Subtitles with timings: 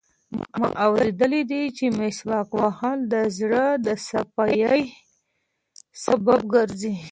[0.59, 4.81] ما اورېدلي دي چې مسواک وهل د زړه د صفایي
[6.03, 6.95] سبب ګرځي.